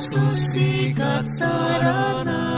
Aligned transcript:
Jesus 0.00 0.56
sikat 0.56 1.28
saranay 1.36 2.49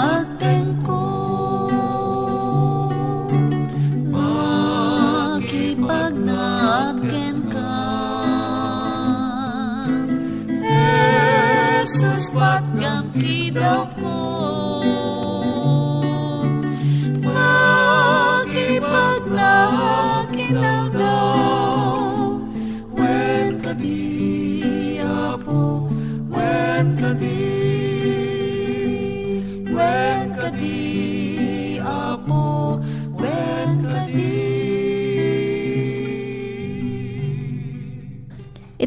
Mata 0.05 0.44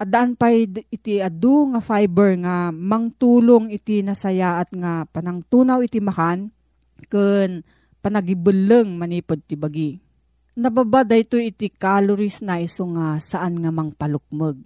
Adaan 0.00 0.32
pa 0.32 0.48
iti 0.48 1.20
adu 1.20 1.76
nga 1.76 1.84
fiber 1.84 2.32
nga 2.40 2.72
mangtulong 2.72 3.68
iti 3.68 4.00
nasayaat 4.00 4.72
nga 4.72 5.04
panangtunaw 5.04 5.84
iti 5.84 6.00
makan 6.00 6.48
ken 7.12 7.60
panagibeleng 8.00 8.96
manipod 8.96 9.44
ti 9.44 9.60
bagi. 9.60 10.00
Nababa 10.56 11.04
dayto 11.04 11.36
iti 11.36 11.68
calories 11.68 12.40
na 12.40 12.56
iso 12.64 12.88
nga 12.96 13.20
saan 13.20 13.60
nga 13.60 13.68
mangpalukmeg. 13.68 14.56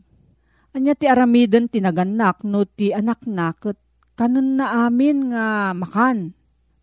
Anya 0.71 0.95
ti 0.95 1.11
aramiden 1.11 1.67
tinaganak 1.67 2.47
no 2.47 2.63
ti 2.63 2.95
anak 2.95 3.27
na 3.27 3.51
ket 3.59 3.79
kanon 4.15 4.63
na 4.63 4.87
amin 4.87 5.35
nga 5.35 5.75
makan. 5.75 6.31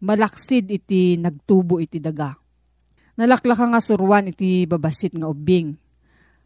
Malaksid 0.04 0.68
iti 0.68 1.16
nagtubo 1.16 1.80
iti 1.80 2.04
daga. 2.04 2.36
Nalaklaka 3.16 3.64
nga 3.64 3.80
surwan 3.80 4.28
iti 4.28 4.68
babasit 4.68 5.16
nga 5.16 5.32
ubing 5.32 5.81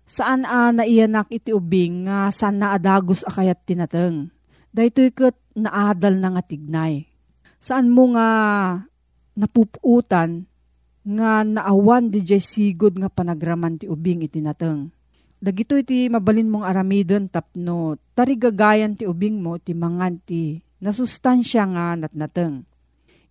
Saan 0.06 0.46
a 0.46 0.70
naiyanak 0.70 1.34
iti 1.34 1.50
ubing 1.50 2.06
nga 2.06 2.30
saan 2.30 2.62
na 2.62 2.78
adagos 2.78 3.26
akayat 3.26 3.66
tinateng. 3.66 4.30
Dahito 4.70 5.02
ikat 5.02 5.34
naadal 5.58 6.22
na 6.22 6.38
nga 6.38 6.44
tignay. 6.46 7.10
Saan 7.58 7.90
mo 7.90 8.14
nga 8.14 8.30
napuputan 9.34 10.46
nga 11.06 11.42
naawan 11.42 12.14
di 12.14 12.22
jay 12.22 12.42
sigod 12.42 12.98
nga 13.02 13.10
panagraman 13.10 13.82
ti 13.82 13.90
ubing 13.90 14.22
iti 14.22 14.42
nateng. 14.46 14.94
Dagito 15.42 15.78
iti 15.78 16.06
mabalin 16.10 16.50
mong 16.50 16.66
aramidon 16.66 17.30
tapno 17.30 17.98
tarigagayan 18.14 18.98
ti 18.98 19.10
ubing 19.10 19.42
mo 19.42 19.58
ti 19.58 19.74
mangan 19.74 20.22
ti 20.22 20.62
nasustansya 20.82 21.64
nga 21.70 21.86
natnateng 21.98 22.66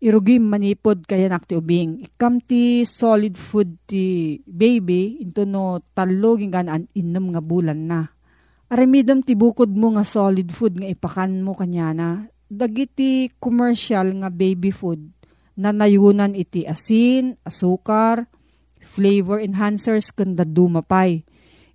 irugim 0.04 0.44
manipod 0.44 1.08
kaya 1.08 1.32
nakti 1.32 1.56
ubing. 1.56 2.04
Ikam 2.04 2.44
ti 2.44 2.84
solid 2.84 3.40
food 3.40 3.88
ti 3.88 4.36
baby 4.44 5.24
into 5.24 5.48
no 5.48 5.80
talo 5.96 6.36
gingan 6.36 6.68
an 6.68 6.84
inom 6.92 7.32
nga 7.32 7.40
bulan 7.40 7.88
na. 7.88 8.04
Aramidam 8.68 9.24
ti 9.24 9.32
bukod 9.32 9.72
mo 9.72 9.96
nga 9.96 10.04
solid 10.04 10.52
food 10.52 10.76
nga 10.76 10.92
ipakan 10.92 11.40
mo 11.40 11.56
kanya 11.56 11.96
na. 11.96 12.08
Dagiti 12.44 13.32
commercial 13.40 14.12
nga 14.20 14.28
baby 14.28 14.68
food 14.68 15.00
na 15.56 15.72
nayunan 15.72 16.36
iti 16.36 16.68
asin, 16.68 17.40
asukar, 17.40 18.28
flavor 18.84 19.40
enhancers 19.40 20.12
kanda 20.12 20.44
dumapay. 20.44 21.24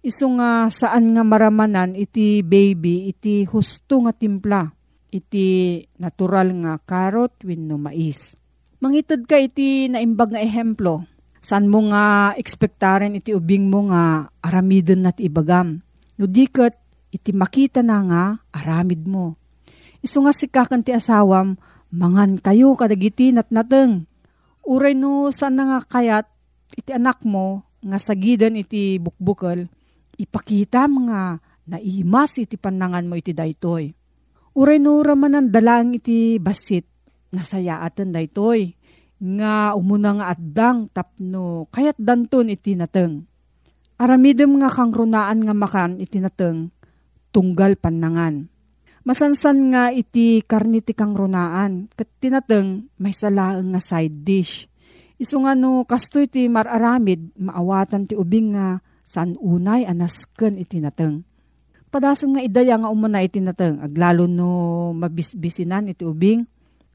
Iso 0.05 0.29
nga 0.37 0.69
saan 0.69 1.17
nga 1.17 1.25
maramanan 1.25 1.97
iti 1.97 2.45
baby 2.45 3.09
iti 3.09 3.43
husto 3.49 4.05
nga 4.05 4.13
timpla 4.13 4.78
iti 5.09 5.81
natural 5.97 6.53
nga 6.63 6.73
carrot 6.81 7.33
wenno 7.41 7.81
mais. 7.81 8.37
Mangitid 8.79 9.27
ka 9.27 9.35
iti 9.35 9.91
naimbag 9.91 10.31
nga 10.31 10.41
ehemplo. 10.41 11.03
San 11.39 11.67
mo 11.67 11.83
nga 11.91 12.35
ekspektaren 12.35 13.17
iti 13.17 13.35
ubing 13.35 13.67
mo 13.67 13.89
nga 13.91 14.27
aramidon 14.39 15.03
nat 15.03 15.19
ibagam. 15.19 15.83
No 16.15 16.27
diket 16.27 16.75
iti 17.11 17.35
makita 17.35 17.83
na 17.83 17.97
nga 18.05 18.23
aramid 18.55 19.03
mo. 19.03 19.35
Isu 19.99 20.23
nga 20.23 20.31
sikakan 20.31 20.83
ti 20.83 20.95
asawam, 20.95 21.59
mangan 21.91 22.39
kayo 22.39 22.75
kadagiti 22.79 23.35
nat 23.35 23.51
nateng. 23.51 24.07
Uray 24.63 24.95
no 24.95 25.31
saan 25.33 25.59
na 25.59 25.63
nga 25.75 25.79
kayat 25.83 26.27
iti 26.75 26.95
anak 26.95 27.23
mo 27.25 27.65
nga 27.83 27.97
sagidan 27.99 28.59
iti 28.59 28.99
bukbukal, 28.99 29.67
ipakita 30.19 30.87
nga 30.87 31.39
naimas 31.67 32.35
iti 32.39 32.59
panangan 32.59 33.07
mo 33.07 33.15
iti 33.15 33.31
daytoy 33.31 33.98
Uray 34.59 34.75
no 34.75 34.99
raman 34.99 35.39
ang 35.39 35.47
dalang 35.55 35.95
iti 35.95 36.35
basit, 36.35 36.83
nasayaatan 37.31 38.11
da 38.11 38.19
itoy. 38.19 38.75
Nga 39.23 39.71
umuna 39.71 40.19
nga 40.19 40.25
addang 40.35 40.91
tapno, 40.91 41.71
kayat 41.71 41.95
danton 41.95 42.51
iti 42.51 42.75
nateng. 42.75 43.23
Aramidem 43.95 44.59
nga 44.59 44.67
kang 44.67 44.91
runaan 44.91 45.47
nga 45.47 45.55
makan 45.55 46.03
iti 46.03 46.19
nateng, 46.19 46.75
tunggal 47.31 47.79
panangan. 47.79 48.51
Masansan 49.07 49.71
nga 49.71 49.95
iti 49.95 50.43
karniti 50.43 50.91
kang 50.91 51.15
runaan, 51.15 51.87
kat 51.95 52.11
tinateng 52.19 52.91
may 52.99 53.15
salaang 53.15 53.71
nga 53.71 53.79
side 53.79 54.27
dish. 54.27 54.67
Isu 55.15 55.39
nga 55.39 55.55
no, 55.55 55.87
kasto 55.87 56.19
iti 56.19 56.51
mararamid, 56.51 57.31
maawatan 57.39 58.11
ti 58.11 58.15
ubing 58.19 58.59
nga 58.59 58.83
san 59.07 59.39
unay 59.39 59.87
anasken 59.87 60.59
iti 60.59 60.83
nateng 60.83 61.28
padasong 61.89 62.37
nga 62.37 62.45
idaya 62.45 62.77
nga 62.77 62.93
umuna 62.93 63.25
iti 63.25 63.41
nateng, 63.41 63.81
aglalo 63.81 64.29
no 64.29 64.49
mabisbisinan 64.93 65.89
iti 65.89 66.05
ubing. 66.05 66.45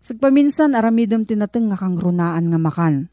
Sagpaminsan 0.05 0.79
aramidom 0.79 1.27
tinateng 1.27 1.69
nga 1.69 1.79
kang 1.81 1.99
runaan 1.99 2.47
nga 2.49 2.61
makan. 2.61 3.11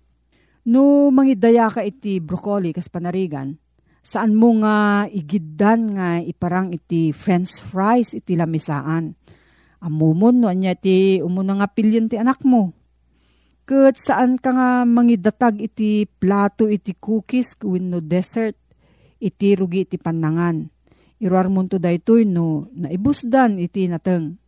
No 0.69 1.09
mangidaya 1.09 1.73
ka 1.73 1.81
iti 1.81 2.21
broccoli 2.21 2.69
kas 2.69 2.85
panarigan, 2.85 3.57
saan 4.05 4.37
mo 4.37 4.53
nga 4.61 5.07
igiddan 5.09 5.97
nga 5.97 6.07
iparang 6.21 6.69
iti 6.69 7.09
french 7.09 7.65
fries 7.65 8.13
iti 8.13 8.37
lamisaan. 8.37 9.17
Amumon 9.81 10.37
no 10.37 10.45
anya 10.45 10.77
ti 10.77 11.17
umuna 11.17 11.57
nga 11.57 11.67
pilyon 11.71 12.05
ti 12.05 12.21
anak 12.21 12.45
mo. 12.45 12.69
Kat 13.65 13.97
saan 13.97 14.37
ka 14.37 14.53
nga 14.53 14.69
mangidatag 14.85 15.57
iti 15.57 16.05
plato 16.05 16.69
iti 16.69 16.93
cookies 16.93 17.57
no 17.65 17.97
dessert 18.03 18.53
iti 19.17 19.57
rugi 19.57 19.87
iti 19.87 19.97
panangan 19.97 20.80
Iruar 21.21 21.53
mo 21.53 21.61
to 21.69 21.77
daytoy 21.77 22.25
no, 22.25 22.65
naibusdan 22.73 23.61
iti 23.61 23.85
nateng. 23.85 24.41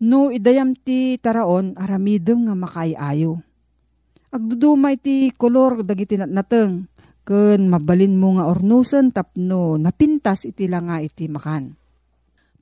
No, 0.00 0.32
idayam 0.32 0.72
ti 0.72 1.20
taraon, 1.20 1.76
aramidem 1.76 2.48
nga 2.48 2.56
makaayayo. 2.56 3.44
Agduduma 4.32 4.96
iti 4.96 5.28
kolor 5.36 5.84
dagiti 5.84 6.16
nateng, 6.16 6.88
ken 7.28 7.68
mabalin 7.68 8.16
mo 8.16 8.40
nga 8.40 8.48
ornusen 8.48 9.12
tapno 9.12 9.76
napintas 9.76 10.48
iti 10.48 10.64
nga 10.64 10.96
iti 11.04 11.28
makan. 11.28 11.76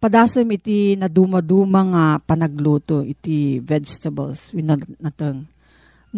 Padasem 0.02 0.50
iti 0.50 0.98
naduma-duma 0.98 1.80
nga 1.86 2.04
panagluto 2.18 3.06
iti 3.06 3.62
vegetables 3.62 4.50
nateng. 4.98 5.46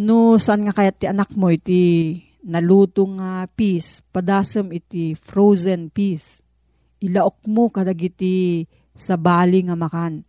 No, 0.01 0.41
saan 0.41 0.65
nga 0.65 0.73
kaya 0.73 0.97
ti 0.97 1.05
anak 1.05 1.37
mo 1.37 1.53
iti 1.53 2.17
naluto 2.49 3.05
nga 3.21 3.45
peas, 3.53 4.01
padasem 4.09 4.73
iti 4.73 5.13
frozen 5.13 5.93
peas 5.93 6.48
ilaok 7.03 7.47
mo 7.47 7.71
kadagiti 7.71 8.67
sa 8.99 9.15
bali 9.15 9.63
nga 9.67 9.79
makan. 9.79 10.27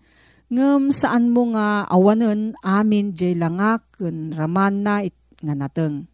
Ngem 0.49 0.89
saan 0.89 1.29
mo 1.29 1.53
nga 1.53 1.85
awanen 1.85 2.57
amin 2.65 3.13
jay 3.13 3.37
langak 3.37 3.85
ken 3.97 4.33
raman 4.33 4.81
na 4.81 5.05
it, 5.05 5.13
nga 5.41 5.53
nateng. 5.53 6.09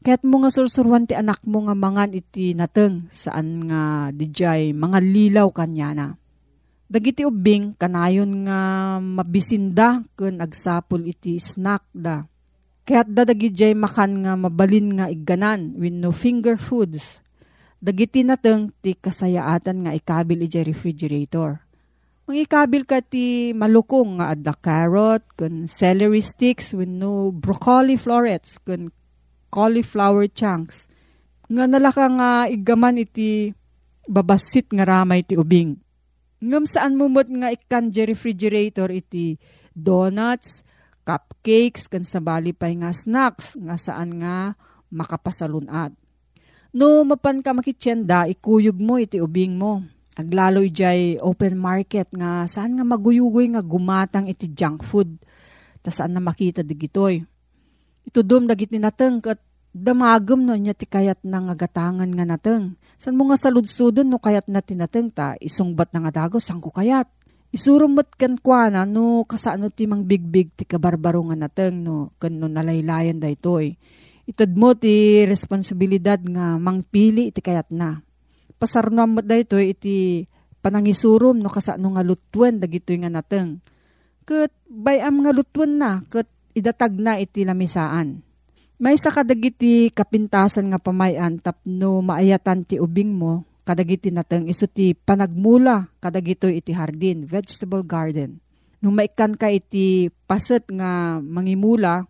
Kaya't 0.00 0.24
mo 0.24 0.40
nga 0.40 0.50
sursurwan 0.50 1.04
ti 1.04 1.12
anak 1.12 1.42
mo 1.44 1.66
nga 1.66 1.74
mangan 1.76 2.14
iti 2.14 2.56
nateng 2.56 3.10
saan 3.12 3.66
nga 3.68 4.08
dijay 4.14 4.72
mga 4.72 4.98
lilaw 5.02 5.48
kanya 5.52 5.90
na. 5.92 6.06
Dagiti 6.90 7.22
ubing 7.22 7.78
kanayon 7.78 8.48
nga 8.48 8.58
mabisinda 8.98 10.02
ken 10.14 10.40
agsapol 10.40 11.06
iti 11.06 11.38
snack 11.38 11.84
da. 11.92 12.24
Kaya't 12.86 13.10
dadagi 13.12 13.50
jay 13.52 13.74
makan 13.76 14.24
nga 14.24 14.32
mabalin 14.34 14.98
nga 14.98 15.06
igganan 15.06 15.76
with 15.78 15.94
no 15.94 16.10
finger 16.10 16.56
foods 16.56 17.22
Dagiti 17.80 18.20
nateng 18.20 18.76
ti 18.84 18.92
kasayaatan 18.92 19.88
nga 19.88 19.96
ikabil 19.96 20.44
iti 20.44 20.60
refrigerator. 20.60 21.64
Mang 22.28 22.36
ikabil 22.36 22.84
ka 22.84 23.00
ti 23.00 23.56
malukong 23.56 24.20
nga 24.20 24.36
adda 24.36 24.52
carrot, 24.52 25.24
kun 25.32 25.64
celery 25.64 26.20
sticks, 26.20 26.76
when 26.76 27.00
no 27.00 27.32
broccoli 27.32 27.96
florets, 27.96 28.60
kun 28.60 28.92
cauliflower 29.48 30.28
chunks. 30.28 30.92
Nga 31.48 31.64
nalaka 31.72 32.06
nga 32.06 32.30
igaman 32.52 33.00
iti 33.00 33.48
babasit 34.04 34.68
nga 34.76 34.84
ramay 34.84 35.24
ti 35.24 35.40
ubing. 35.40 35.80
Ngam 36.44 36.68
saan 36.68 37.00
mumot 37.00 37.32
nga 37.32 37.48
ikan 37.48 37.88
refrigerator 37.88 38.92
iti 38.92 39.40
donuts, 39.72 40.68
cupcakes, 41.08 41.88
kan 41.88 42.04
sa 42.04 42.20
bali 42.20 42.52
pay 42.52 42.76
nga 42.76 42.92
snacks, 42.92 43.56
nga 43.56 43.80
saan 43.80 44.20
nga 44.20 44.52
makapasalunat. 44.92 45.96
No 46.70 47.02
mapan 47.02 47.42
ka 47.42 47.50
makitsenda, 47.50 48.30
ikuyog 48.30 48.78
mo 48.78 48.94
iti 48.94 49.18
ubing 49.18 49.58
mo. 49.58 49.82
Aglaloy 50.14 50.70
jay 50.70 51.18
open 51.18 51.58
market 51.58 52.06
nga 52.14 52.46
saan 52.46 52.78
nga 52.78 52.86
maguyugoy 52.86 53.50
nga 53.50 53.62
gumatang 53.62 54.30
iti 54.30 54.46
junk 54.54 54.86
food. 54.86 55.18
Ta 55.82 55.90
saan 55.90 56.14
na 56.14 56.22
makita 56.22 56.62
digitoy. 56.62 57.26
Ito 58.06 58.22
dum 58.22 58.46
dagit 58.46 58.70
ni 58.70 58.78
nateng 58.78 59.18
kat 59.18 59.42
damagam 59.74 60.46
no 60.46 60.54
niya 60.54 60.74
ti 60.74 60.86
kayat 60.86 61.26
na 61.26 61.42
nga 61.50 61.58
gatangan 61.58 62.10
nga 62.10 62.26
nateng. 62.26 62.78
San 63.02 63.18
mo 63.18 63.26
nga 63.26 63.38
saludsudon 63.38 64.06
no 64.06 64.22
kayat 64.22 64.46
na 64.46 64.62
tinateng 64.62 65.10
ta 65.10 65.34
isungbat 65.42 65.90
na 65.90 66.06
nga 66.06 66.22
dagos 66.22 66.46
sang 66.46 66.62
ko 66.62 66.70
kayat. 66.70 67.10
Isurumot 67.50 68.14
kan 68.14 68.38
kwa 68.38 68.70
na 68.70 68.86
no 68.86 69.26
kasano 69.26 69.74
ti 69.74 69.90
mang 69.90 70.06
bigbig 70.06 70.54
ti 70.54 70.62
kabarbaro 70.62 71.34
nga 71.34 71.48
nateng 71.48 71.82
no 71.82 72.14
kan 72.22 72.30
no 72.30 72.46
nalaylayan 72.46 73.18
da 73.18 73.26
itoy. 73.26 73.74
Itad 74.30 74.54
mo 74.54 74.78
ti 74.78 75.26
responsibilidad 75.26 76.22
nga 76.22 76.54
mangpili 76.54 77.34
iti 77.34 77.42
kayat 77.42 77.74
na. 77.74 77.98
Pasarnam 78.62 79.18
mo 79.18 79.20
da 79.26 79.34
ito 79.34 79.58
iti 79.58 80.22
panangisurum 80.62 81.42
no 81.42 81.50
kasano 81.50 81.98
nga 81.98 82.06
lutwen 82.06 82.62
dagitoy 82.62 83.02
nga 83.02 83.10
nateng. 83.10 83.58
Kat 84.22 84.54
bayam 84.70 85.26
nga 85.26 85.34
lutwen 85.34 85.82
na 85.82 85.98
kat 86.06 86.30
idatag 86.54 86.94
na 86.94 87.18
iti 87.18 87.42
lamisaan. 87.42 88.22
May 88.78 88.94
sa 89.02 89.10
kadagiti 89.10 89.90
kapintasan 89.90 90.70
nga 90.70 90.78
pamayan 90.78 91.42
tapno 91.42 91.98
maayatan 91.98 92.62
ti 92.62 92.78
ubing 92.78 93.10
mo 93.10 93.44
kadagiti 93.66 94.14
nateng 94.14 94.46
iso 94.46 94.70
ti 94.70 94.94
panagmula 94.94 95.90
kadagito 95.98 96.46
iti 96.46 96.70
hardin, 96.70 97.26
vegetable 97.26 97.82
garden. 97.82 98.38
Nung 98.78 98.94
maikan 98.94 99.34
ka 99.34 99.50
iti 99.50 100.08
paset 100.24 100.64
nga 100.70 101.18
mangimula, 101.18 102.06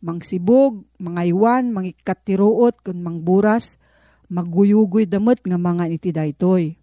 mangsibog, 0.00 0.84
mangaywan, 1.00 1.72
mangikat 1.72 2.24
ti 2.24 2.36
root, 2.36 2.80
kun 2.80 3.00
mangburas, 3.04 3.76
magguyugoy 4.32 5.04
damot 5.04 5.40
nga 5.44 5.60
mga 5.60 5.84
iti 5.92 6.10
daytoy. 6.10 6.76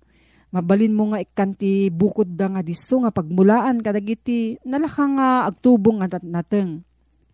Mabalin 0.47 0.95
mo 0.95 1.11
nga 1.11 1.19
ikan 1.19 1.51
ti 1.59 1.91
bukod 1.91 2.39
da 2.39 2.47
nga 2.47 2.63
diso 2.63 3.03
nga 3.03 3.11
pagmulaan 3.11 3.83
kadagiti 3.83 4.55
nalaka 4.63 5.03
nga 5.03 5.27
agtubong 5.43 5.99
nga 5.99 6.23
nateng. 6.23 6.87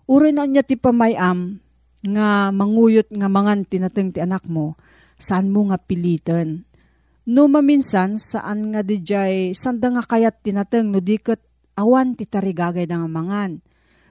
Uri 0.10 0.34
na 0.34 0.50
niya 0.50 0.66
ti 0.66 0.74
pamayam 0.74 1.62
nga 2.04 2.50
manguyot 2.50 3.14
nga 3.14 3.30
mangan 3.30 3.64
tinateng 3.70 4.12
ti 4.12 4.20
anak 4.20 4.44
mo, 4.50 4.76
saan 5.22 5.54
mo 5.54 5.70
nga 5.70 5.78
pilitan. 5.78 6.66
No 7.24 7.48
maminsan, 7.48 8.20
saan 8.20 8.74
nga 8.76 8.84
di 8.84 9.00
sanda 9.56 9.88
nga 9.94 10.04
kayat 10.04 10.44
tinateng 10.44 10.92
no 10.92 11.00
di 11.00 11.16
kat 11.22 11.40
awan 11.78 12.18
ti 12.18 12.28
tarigagay 12.28 12.90
nga 12.90 13.08
mangan. 13.08 13.62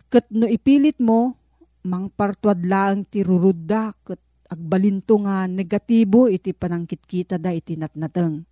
Kat 0.09 0.31
no 0.33 0.49
ipilit 0.49 0.97
mo, 1.02 1.37
mang 1.83 2.11
partuad 2.15 2.62
lang 2.62 3.07
ti 3.07 3.27
rurudda, 3.27 3.95
kat 4.07 4.21
agbalinto 4.53 5.17
nga 5.25 5.49
negatibo 5.49 6.29
iti 6.29 6.53
panangkitkita 6.53 7.41
da 7.41 7.51
iti 7.51 7.75
natnateng. 7.75 8.45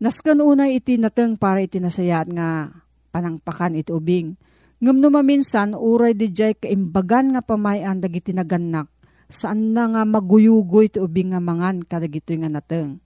Naskan 0.00 0.40
una 0.40 0.68
iti 0.68 0.96
nateng 0.96 1.36
para 1.36 1.60
iti 1.60 1.80
nasayat 1.80 2.28
nga 2.32 2.68
panangpakan 3.12 3.76
iti 3.76 3.92
ubing. 3.92 4.32
Ngam 4.80 5.12
maminsan, 5.12 5.76
uray 5.76 6.16
di 6.16 6.32
jay 6.32 6.56
kaimbagan 6.56 7.36
nga 7.36 7.44
pamayan 7.44 8.00
dagiti 8.00 8.32
naganak, 8.32 8.88
saan 9.28 9.76
na 9.76 9.92
nga 9.92 10.02
maguyugoy 10.08 10.88
ti 10.88 10.96
ubing 10.96 11.36
nga 11.36 11.40
mangan 11.40 11.84
kadagito 11.84 12.32
nga 12.32 12.48
nateng. 12.48 12.96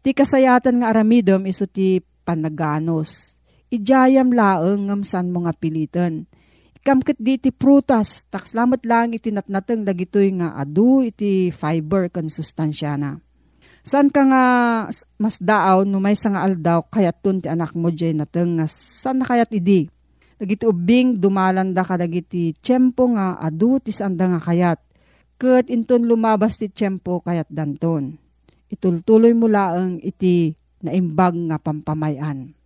Ti 0.00 0.16
kasayatan 0.16 0.80
nga 0.80 0.88
aramidom 0.92 1.44
iso 1.44 1.68
ti 1.68 2.00
panaganos. 2.00 3.36
Ijayam 3.68 4.32
laeng 4.32 4.88
ngam 4.88 5.02
san 5.04 5.28
mo 5.28 5.44
nga 5.44 5.52
pilitan 6.84 7.00
kamkit 7.00 7.16
di 7.16 7.40
ti 7.40 7.50
prutas, 7.50 8.28
takslamat 8.28 8.84
lang 8.84 9.16
iti 9.16 9.32
natnateng 9.32 9.84
dagitoy 9.88 10.36
nga 10.36 10.52
adu 10.52 11.00
iti 11.00 11.48
fiber 11.50 12.12
kan 12.12 12.28
sustansya 12.28 13.00
na. 13.00 13.16
San 13.84 14.08
ka 14.08 14.24
nga 14.24 14.44
mas 15.20 15.36
daaw 15.40 15.84
no 15.84 16.00
may 16.00 16.16
nga 16.16 16.44
aldaw 16.44 16.84
kayat 16.88 17.20
ti 17.20 17.48
anak 17.48 17.76
mo 17.76 17.92
jay 17.92 18.12
nateng 18.12 18.60
nga 18.60 18.68
san 18.68 19.20
na 19.20 19.24
kayat 19.24 19.52
idi. 19.52 19.88
Dagiti 20.40 20.66
ubing 20.66 21.20
dumalanda 21.20 21.84
ka 21.84 21.96
dagiti 21.96 22.52
tiyempo 22.60 23.12
nga 23.12 23.36
adu 23.40 23.80
ti 23.80 23.92
sanda 23.92 24.28
nga 24.28 24.40
kayat. 24.40 24.80
Kat 25.36 25.68
inton 25.68 26.08
lumabas 26.08 26.56
ti 26.56 26.68
tiyempo 26.68 27.20
kayat 27.20 27.48
danton. 27.52 28.16
Itultuloy 28.72 29.36
mo 29.36 29.48
laeng 29.48 30.00
iti 30.00 30.52
naimbag 30.80 31.36
nga 31.48 31.56
pampamayan. 31.60 32.63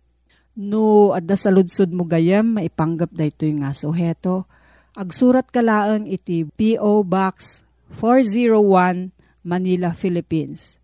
No, 0.59 1.15
adda 1.15 1.39
sa 1.39 1.55
mo 1.55 2.03
gayem, 2.03 2.59
maipanggap 2.59 3.15
da 3.15 3.23
ito 3.23 3.47
nga. 3.47 3.71
So, 3.71 3.95
heto, 3.95 4.43
agsurat 4.91 5.47
ka 5.47 5.63
laang 5.63 6.03
iti 6.03 6.43
P.O. 6.43 7.07
Box 7.07 7.63
401 7.95 9.15
Manila, 9.47 9.95
Philippines. 9.95 10.75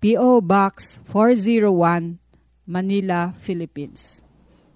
P.O. 0.00 0.40
Box 0.40 0.96
401 1.12 2.16
Manila, 2.64 3.36
Philippines. 3.36 4.24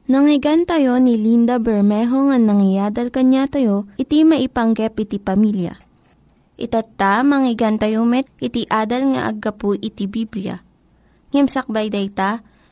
Nangyigan 0.05 0.69
tayo 0.69 1.01
ni 1.01 1.17
Linda 1.17 1.57
Bermejo 1.57 2.29
nga 2.29 2.37
nangyadal 2.37 3.09
kanya 3.09 3.49
tayo, 3.49 3.89
iti 3.97 4.21
maipanggep 4.21 4.93
iti 5.01 5.17
pamilya. 5.17 5.81
Itatta, 6.61 7.25
manggigan 7.25 7.81
tayo 7.81 8.05
met, 8.05 8.29
iti 8.37 8.69
adal 8.69 9.17
nga 9.17 9.33
aggapu 9.33 9.73
iti 9.81 10.05
Biblia. 10.05 10.61
Ngimsakbay 11.33 11.89
day 11.89 12.13
ta, 12.13 12.45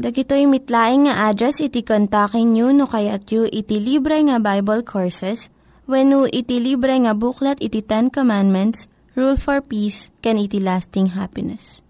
Dagitoy 0.00 0.48
mitlaing 0.48 1.04
nga 1.04 1.28
address 1.28 1.60
iti 1.60 1.84
kontakin 1.84 2.56
nyo 2.56 2.72
no 2.72 2.88
kayat 2.88 3.28
yu 3.28 3.44
iti 3.44 3.76
libre 3.76 4.16
nga 4.24 4.40
Bible 4.40 4.80
Courses 4.88 5.52
when 5.84 6.08
iti 6.32 6.64
libre 6.64 6.96
nga 6.96 7.12
buklat 7.12 7.60
iti 7.60 7.84
Ten 7.84 8.08
Commandments, 8.08 8.88
Rule 9.12 9.36
for 9.36 9.60
Peace, 9.60 10.08
can 10.24 10.40
iti 10.40 10.56
lasting 10.56 11.12
happiness. 11.12 11.84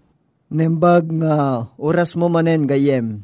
Nembag 0.51 1.07
nga 1.23 1.63
oras 1.79 2.19
mo 2.19 2.27
manen 2.27 2.67
gayem. 2.67 3.23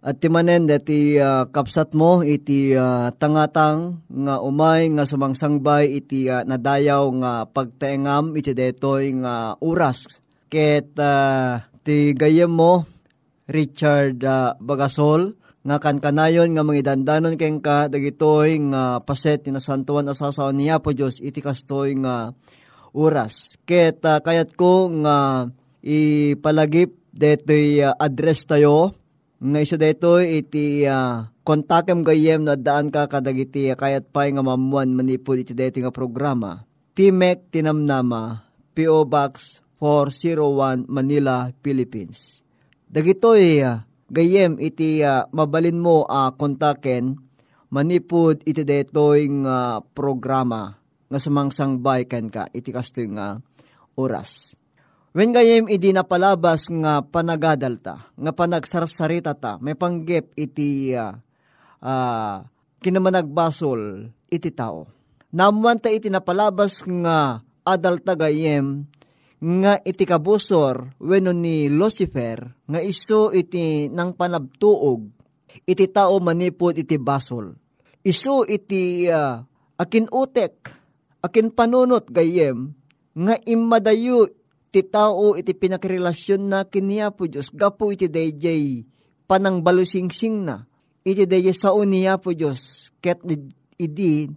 At 0.00 0.22
ti 0.22 0.30
manen 0.30 0.64
dati 0.64 1.18
uh, 1.18 1.50
kapsat 1.50 1.92
mo 1.92 2.22
iti 2.22 2.72
uh, 2.72 3.10
tangatang 3.18 4.00
nga 4.06 4.38
umay 4.40 4.88
nga 4.94 5.04
sumangsangbay 5.04 5.90
iti 5.90 6.30
uh, 6.30 6.46
nadayaw 6.46 7.04
nga 7.18 7.32
pagtaengam 7.50 8.32
iti 8.38 8.54
detoy 8.54 9.10
nga 9.20 9.58
oras. 9.58 10.06
Ket 10.46 10.94
uh, 10.96 11.60
ti 11.82 12.14
gayem 12.14 12.48
mo 12.48 12.99
Richard 13.50 14.22
uh, 14.22 14.54
Bagasol 14.62 15.34
nga 15.60 15.76
kankanayon 15.76 16.56
nga 16.56 16.64
mga 16.64 16.94
dandanon 16.94 17.36
keng 17.36 17.60
ka 17.60 17.90
dagitoy 17.90 18.56
nga 18.72 19.02
paset 19.04 19.44
ni 19.44 19.52
nasantuan 19.52 20.08
asasawa 20.08 20.56
niya 20.56 20.80
po 20.80 20.96
Diyos 20.96 21.20
iti 21.20 21.44
kastoy 21.44 22.00
nga 22.00 22.32
oras. 22.96 23.60
Ket 23.68 24.00
uh, 24.06 24.22
kayat 24.24 24.56
ko 24.56 24.88
nga 25.04 25.50
ipalagip 25.84 26.96
detoy 27.12 27.84
uh, 27.84 27.92
address 28.00 28.48
tayo 28.48 28.96
nga 29.36 29.58
iso 29.60 29.76
detoy 29.76 30.40
iti 30.40 30.86
uh, 30.88 31.28
kontakem 31.44 32.00
gayem 32.06 32.46
na 32.46 32.56
daan 32.56 32.88
ka 32.88 33.10
kadagiti 33.10 33.68
kayat 33.76 34.08
pay 34.14 34.32
nga 34.32 34.40
mamuan 34.40 34.96
manipod 34.96 35.42
iti 35.42 35.52
detoy 35.52 35.84
nga 35.84 35.92
programa. 35.92 36.64
Timek 36.96 37.52
Tinamnama, 37.52 38.48
P.O. 38.72 39.06
Box 39.06 39.60
401 39.78 40.88
Manila, 40.88 41.48
Philippines 41.64 42.40
Dagitoy 42.90 43.62
uh, 43.62 43.86
gayem 44.10 44.58
iti 44.58 44.98
uh, 45.06 45.22
mabalin 45.30 45.78
mo 45.78 46.02
uh, 46.10 46.34
kontaken 46.34 47.22
manipud 47.70 48.42
iti 48.42 48.66
detoy 48.66 49.30
nga 49.46 49.78
uh, 49.78 49.86
programa 49.94 50.74
nga 51.06 51.18
sumangsangbay 51.22 52.10
ken 52.10 52.26
ka 52.26 52.50
iti 52.50 52.74
kastoy 52.74 53.06
nga 53.14 53.38
oras. 53.94 54.58
When 55.14 55.30
gayem 55.30 55.70
iti 55.70 55.94
napalabas 55.94 56.66
nga 56.66 57.02
panagadalta, 57.06 58.10
nga 58.10 58.32
panagsarsarita 58.34 59.38
ta, 59.38 59.58
may 59.62 59.78
panggep 59.78 60.34
iti 60.34 60.90
uh, 60.90 61.14
uh, 61.86 62.42
kinamanagbasol 62.82 64.10
iti 64.34 64.50
tao. 64.50 64.90
Namuan 65.30 65.78
ta 65.78 65.94
iti 65.94 66.10
napalabas 66.10 66.82
nga 66.82 67.38
adalta 67.62 68.18
gayem 68.18 68.89
nga 69.40 69.80
iti 69.80 70.04
kabusor 70.04 71.00
wenno 71.00 71.32
ni 71.32 71.72
Lucifer 71.72 72.44
nga 72.68 72.80
iso 72.84 73.32
iti 73.32 73.88
nang 73.88 74.12
panabtuog 74.12 75.00
iti 75.64 75.86
tao 75.88 76.20
manipod 76.20 76.76
iti 76.76 77.00
basol. 77.00 77.56
Iso 78.04 78.44
iti 78.48 79.08
uh, 79.08 79.40
akin 79.80 80.08
utek, 80.12 80.72
akin 81.24 81.52
panunot 81.52 82.08
gayem 82.08 82.72
nga 83.16 83.34
imadayo 83.44 84.28
ti 84.70 84.86
tao 84.86 85.34
iti 85.34 85.52
pinakrelasyon 85.52 86.42
na 86.46 86.58
kiniya 86.62 87.10
po 87.10 87.26
Diyos 87.26 87.50
gapo 87.50 87.90
iti 87.90 88.06
dayjay 88.06 88.86
panang 89.26 89.60
balusingsing 89.66 90.46
na 90.46 90.64
iti 91.02 91.26
dayjay 91.26 91.52
sao 91.52 91.82
niya 91.82 92.22
po 92.22 92.30
Diyos 92.30 92.92
ket 93.02 93.18
idi 93.76 94.30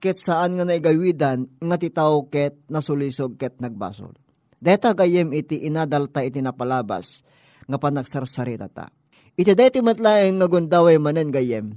ket 0.00 0.16
saan 0.16 0.56
nga 0.56 0.64
naigawidan 0.64 1.44
nga 1.60 1.76
ti 1.76 1.92
tao 1.92 2.24
ket 2.32 2.56
nasulisog 2.72 3.36
ket 3.36 3.60
nagbasol. 3.60 4.16
Deta 4.56 4.96
gayem 4.96 5.30
iti 5.36 5.60
inadalta 5.68 6.24
iti 6.24 6.40
napalabas 6.40 7.20
nga 7.68 7.76
panagsarsarita 7.76 8.68
ta. 8.72 8.88
Iti 9.36 9.52
deti 9.52 9.84
matlaeng 9.84 10.40
nga 10.40 10.48
gundaway 10.48 10.96
manen 10.96 11.28
gayem. 11.28 11.76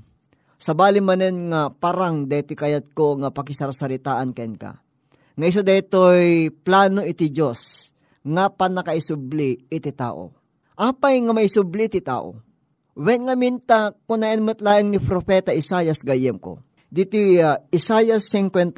Sabali 0.55 1.03
manen 1.03 1.51
nga 1.51 1.67
parang 1.67 2.23
deti 2.23 2.55
kayat 2.55 2.95
ko 2.95 3.19
nga 3.19 3.29
pakisarsaritaan 3.35 4.31
ken 4.31 4.55
ka. 4.55 4.79
Nga 5.35 5.45
iso 5.47 5.61
detoy 5.61 6.47
plano 6.63 7.03
iti 7.03 7.27
Dios 7.27 7.91
nga 8.23 8.47
panakaisubli 8.47 9.67
iti 9.67 9.91
tao. 9.91 10.31
Apay 10.79 11.19
nga 11.19 11.35
maisubli 11.35 11.91
iti 11.91 11.99
tao. 11.99 12.39
Wen 12.95 13.27
nga 13.27 13.35
minta 13.35 13.79
kunayan 14.07 14.47
matlaeng 14.47 14.87
ni 14.87 14.99
Propeta 15.01 15.51
Isayas 15.51 15.99
gayem 16.07 16.39
ko 16.39 16.63
Diti 16.93 17.41
uh, 17.41 17.57
Isaiah 17.73 18.21
59, 18.21 18.69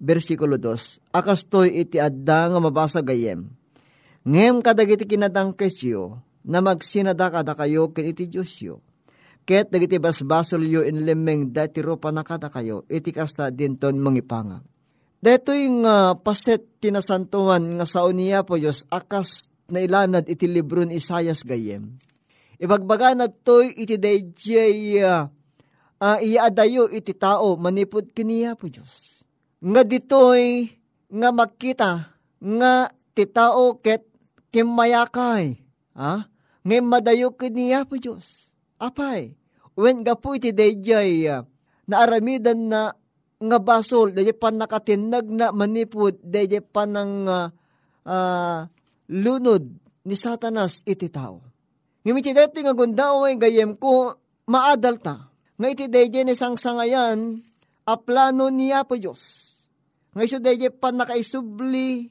versikulo 0.00 0.56
2, 0.56 1.12
Akastoy 1.12 1.84
iti 1.84 2.00
adda 2.00 2.48
nga 2.48 2.56
mabasa 2.56 3.04
gayem. 3.04 3.52
Ngem 4.24 4.64
kadagiti 4.64 5.04
kinadang 5.04 5.52
kesyo, 5.52 6.24
na 6.40 6.64
magsinada 6.64 7.28
kada 7.28 7.52
kayo 7.52 7.92
ken 7.92 8.08
iti 8.08 8.32
Diyosyo. 8.32 8.80
Ket 9.44 9.68
dagiti 9.68 10.00
basbasol 10.00 10.64
yo 10.64 10.80
inlemeng 10.88 11.52
dati 11.52 11.84
ro 11.84 12.00
panakada 12.00 12.48
kayo, 12.48 12.88
iti 12.88 13.12
kasta 13.12 13.52
dinton 13.52 14.00
mangipangag. 14.00 14.64
Detoy 15.20 15.68
nga 15.84 16.16
uh, 16.16 16.18
paset 16.18 16.64
tinasantuan 16.80 17.76
nga 17.76 17.84
sao 17.84 18.08
niya 18.08 18.40
po 18.40 18.56
Diyos 18.56 18.88
akas 18.88 19.52
na 19.68 19.84
ilanad 19.84 20.32
iti 20.32 20.48
libro 20.48 20.80
ni 20.80 20.96
Isayas 20.96 21.44
gayem. 21.44 21.92
Ibagbaga 22.56 23.12
na 23.12 23.28
to'y 23.28 23.76
iti 23.76 24.00
dayjay 24.00 25.04
uh, 25.04 25.28
uh, 26.02 26.18
iadayo 26.18 26.90
iti 26.90 27.14
tao 27.14 27.54
manipod 27.54 28.10
kiniya 28.10 28.58
po 28.58 28.66
Diyos. 28.66 29.22
Nga 29.62 29.82
ditoy 29.86 30.66
nga 31.06 31.30
makita 31.30 32.18
nga 32.42 32.90
ti 33.14 33.24
tao 33.30 33.78
ket 33.78 34.02
kimayakay. 34.50 35.62
Ha? 35.94 36.26
Nga 36.66 36.78
madayo 36.82 37.30
kiniya 37.38 37.86
po 37.86 37.94
Diyos. 37.94 38.50
Apay, 38.82 39.38
when 39.78 40.02
ga 40.02 40.18
po 40.18 40.34
iti 40.34 40.50
dayjay 40.50 41.30
uh, 41.30 41.46
na 41.86 42.02
aramidan 42.02 42.66
na 42.66 42.90
nga 43.42 43.58
basol, 43.62 44.10
dayjay 44.10 44.34
pan 44.34 44.58
nakatinag 44.58 45.26
na 45.30 45.54
manipod, 45.54 46.18
dayjay 46.18 46.62
pan 46.62 46.90
ng 46.90 47.14
uh, 47.30 47.46
uh, 48.10 48.66
lunod 49.06 49.70
ni 50.02 50.18
satanas 50.18 50.82
iti 50.82 51.06
tao. 51.06 51.38
Ngimiti 52.02 52.34
dito 52.34 52.58
nga 52.58 52.74
gundao 52.74 53.22
ay 53.30 53.38
gayem 53.38 53.78
ko 53.78 54.18
maadalta 54.50 55.31
nga 55.62 55.70
iti 55.70 55.86
dayjay 55.86 56.26
ni 56.26 56.34
sangsangayan, 56.34 57.38
a 57.86 57.94
plano 57.94 58.50
niya 58.50 58.82
po 58.82 58.98
Diyos. 58.98 59.54
Nga 60.10 60.22
iso 60.26 60.38
dayjay 60.42 60.74
pan 60.74 60.98
nakaisubli, 60.98 62.10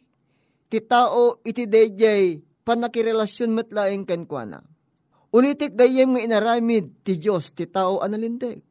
ti 0.72 0.79
tao 0.79 1.43
iti 1.43 1.67
dayjay 1.67 2.39
pan 2.63 2.79
nakirelasyon 2.79 3.51
matlaing 3.51 4.08
kankwana. 4.08 4.63
Ulitik 5.35 5.75
gayem 5.75 6.16
nga 6.16 6.24
inaramid 6.24 7.03
ti 7.03 7.20
Diyos 7.20 7.51
ti 7.51 7.68
tao 7.68 8.00
analindig. 8.00 8.64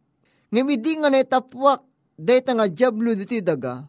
Nga 0.48 0.60
midi 0.64 0.96
nga 0.96 1.12
naitapwak, 1.12 1.84
dayta 2.16 2.56
nga 2.56 2.64
jablo 2.64 3.12
diti 3.12 3.44
daga, 3.44 3.84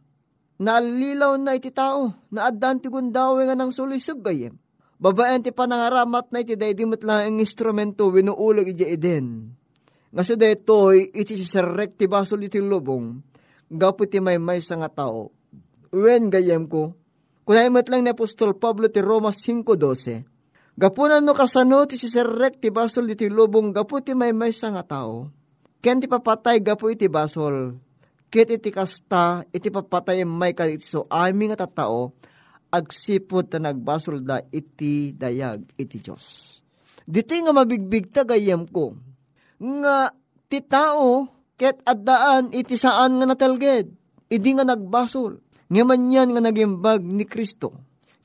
naalilaw 0.60 1.40
na 1.40 1.56
iti 1.56 1.72
tao, 1.72 2.12
na 2.36 2.52
adan 2.52 2.84
ti 2.84 2.92
gundawe 2.92 3.40
nga 3.48 3.56
nang 3.56 3.72
sulisog 3.72 4.20
gayem. 4.20 4.60
Babayan 5.00 5.40
ti 5.40 5.56
panangaramat 5.56 6.36
na 6.36 6.44
iti 6.44 6.60
daydi 6.60 6.84
matlaing 6.84 7.40
instrumento 7.40 8.12
winuulag 8.12 8.76
iti 8.76 8.92
iden 8.92 9.56
nga 10.12 10.24
sa 10.28 10.36
detoy, 10.36 11.10
iti 11.16 11.40
si 11.40 11.48
serrek 11.48 11.96
ti 11.96 12.06
basol 12.06 12.44
iti 12.44 12.60
lubong, 12.60 13.24
gapo 13.72 14.04
ti 14.08 14.20
may 14.20 14.36
may 14.38 14.60
sa 14.60 14.76
nga 14.76 14.92
tao. 14.92 15.32
Uwen 15.92 16.28
gayem 16.28 16.68
ko, 16.68 16.96
kunaymat 17.48 17.88
lang 17.88 18.04
ni 18.04 18.12
Apostol 18.12 18.56
Pablo 18.60 18.92
ti 18.92 19.00
Roma 19.00 19.32
5.12, 19.32 20.32
Gapunan 20.80 21.20
no 21.20 21.36
kasano 21.36 21.84
ti 21.84 22.00
si 22.00 22.08
serrek 22.08 22.64
ti 22.64 22.72
basol 22.72 23.12
iti 23.12 23.28
lubong, 23.28 23.76
gapo 23.76 24.00
ti 24.00 24.16
may 24.16 24.32
may 24.32 24.56
sa 24.56 24.72
nga 24.72 24.84
tao. 24.88 25.28
Ken 25.84 26.00
ti 26.00 26.08
papatay 26.08 26.64
gapo 26.64 26.88
iti 26.88 27.12
basol, 27.12 27.76
ket 28.32 28.48
iti 28.56 28.72
kasta, 28.72 29.44
iti 29.52 29.68
papatay 29.68 30.24
may 30.24 30.56
kalit 30.56 30.80
so 30.80 31.04
aming 31.12 31.52
nga 31.52 31.68
tatao, 31.68 32.16
agsipod 32.72 33.52
na 33.52 33.70
nagbasol 33.70 34.24
da 34.24 34.40
iti 34.48 35.12
dayag 35.12 35.68
iti 35.76 36.00
Diyos. 36.00 36.58
Dito 37.04 37.36
nga 37.36 37.52
mabigbig 37.52 38.08
tagayam 38.08 38.64
ko, 38.64 38.96
nga 39.62 40.10
ti 40.50 40.60
tao 40.66 41.30
ket 41.62 41.78
addaan 41.86 42.50
iti 42.50 42.74
saan 42.74 43.22
nga 43.22 43.30
natalged. 43.30 43.94
Idi 44.34 44.50
nga 44.58 44.66
nagbasol. 44.66 45.38
Nga 45.70 45.84
man 45.86 46.10
yan 46.10 46.34
nga 46.34 46.42
nagimbag 46.42 47.06
ni 47.06 47.24
Kristo. 47.30 47.70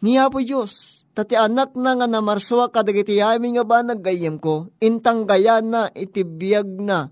Niya 0.00 0.32
po 0.32 0.40
Diyos, 0.40 1.04
tati 1.12 1.36
anak 1.36 1.76
na 1.76 1.96
nga 1.96 2.08
namarswa 2.08 2.72
kadagiti 2.72 3.20
yamin 3.20 3.60
nga 3.60 3.64
ba 3.64 3.80
naggayem 3.80 4.40
ko, 4.40 4.72
intang 4.80 5.24
gaya 5.24 5.60
na 5.64 5.88
iti 5.92 6.20
biyag 6.20 6.68
na, 6.84 7.08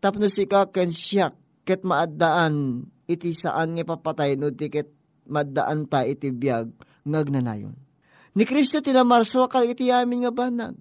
tapno 0.00 0.24
si 0.32 0.48
ka 0.48 0.72
ken 0.72 0.88
siyak, 0.88 1.36
ket 1.68 1.84
maaddaan 1.84 2.88
iti 3.04 3.36
saan 3.36 3.76
nga 3.76 3.84
papatay 3.84 4.40
no 4.40 4.48
ti 4.48 4.72
ket 4.72 4.88
maddaan 5.28 5.84
ta 5.86 6.08
iti 6.08 6.32
biyag 6.32 6.72
ngagnanayon. 7.04 7.76
Ni 8.32 8.44
Kristo 8.48 8.80
tinamarswa 8.80 9.52
kadagiti 9.52 9.92
yamin 9.92 10.24
nga 10.24 10.32
banag, 10.32 10.74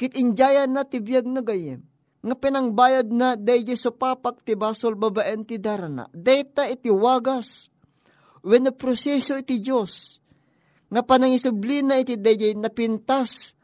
kit 0.00 0.16
injayan 0.16 0.72
na 0.72 0.88
ti 0.88 1.04
biyag 1.04 1.28
na 1.28 1.44
gayem 1.44 1.87
nga 2.18 2.34
pinangbayad 2.34 3.14
na 3.14 3.38
dayjay 3.38 3.78
so 3.78 3.94
papak 3.94 4.42
ti 4.42 4.58
basol 4.58 4.98
babaen 4.98 5.46
ti 5.46 5.54
darana. 5.62 6.10
Data 6.10 6.66
iti 6.66 6.90
wagas. 6.90 7.70
When 8.42 8.66
na 8.66 8.72
proseso 8.74 9.38
iti 9.38 9.62
Diyos. 9.62 10.18
Nga 10.90 11.06
panangisubli 11.06 11.86
na 11.86 12.02
iti 12.02 12.18
dayjay 12.18 12.58
napintas. 12.58 13.54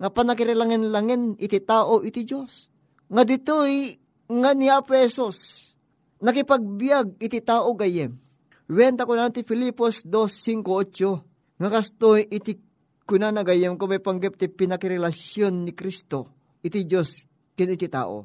Nga 0.00 0.08
panakirilangan-langin 0.08 1.36
iti 1.36 1.60
tao 1.60 2.00
iti 2.00 2.24
Diyos. 2.24 2.72
Nga 3.12 3.22
ditoy 3.28 4.00
nga 4.28 4.50
ni 4.56 4.72
Apesos. 4.72 5.72
Nakipagbiag 6.24 7.20
iti 7.20 7.44
tao 7.44 7.76
gayem. 7.76 8.16
Wenta 8.68 9.04
ko 9.04 9.16
na 9.16 9.28
ti 9.28 9.44
Filipos 9.44 10.00
2.5.8. 10.08 11.60
Nga 11.60 11.68
kastoy 11.68 12.24
iti 12.24 12.56
kuna 13.04 13.32
na 13.32 13.44
gayem 13.44 13.76
ko 13.76 13.84
may 13.84 14.00
panggap 14.00 14.40
ti 14.40 14.48
pinakirelasyon 14.48 15.68
ni 15.68 15.72
Kristo. 15.76 16.32
Iti 16.64 16.88
Diyos 16.88 17.27
ken 17.58 17.74
iti 17.74 17.90
tao. 17.90 18.22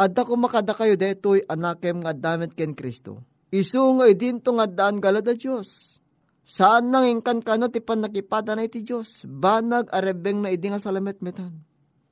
Adda 0.00 0.24
ko 0.24 0.40
makada 0.40 0.72
kayo 0.72 0.96
detoy 0.96 1.44
anakem 1.44 2.00
nga 2.00 2.16
damit 2.16 2.56
ken 2.56 2.72
Kristo. 2.72 3.20
Isu 3.52 4.00
nga 4.00 4.08
idinto 4.08 4.56
nga 4.56 4.64
daan 4.64 4.96
galada 4.96 5.36
Diyos. 5.36 6.00
Saan 6.42 6.88
nang 6.88 7.04
ingkan 7.04 7.44
ka 7.44 7.60
no 7.60 7.68
ti 7.68 7.84
panakipada 7.84 8.56
na 8.56 8.64
iti 8.64 8.80
Diyos? 8.80 9.28
Banag 9.28 9.92
arebeng 9.92 10.40
na 10.40 10.48
idi 10.48 10.72
nga 10.72 10.80
salamet 10.80 11.20
metan. 11.20 11.52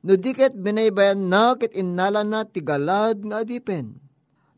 No 0.05 0.13
diket 0.21 0.53
binaybayan 0.53 1.33
na 1.33 1.57
ket 1.57 1.73
innala 1.73 2.21
na 2.21 2.45
ti 2.45 2.61
galad 2.61 3.25
nga 3.25 3.41
adipen. 3.41 3.97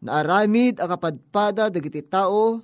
Naaramid 0.02 0.82
a 0.82 0.90
kapadpada 0.90 1.70
dagiti 1.70 2.02
tao 2.02 2.58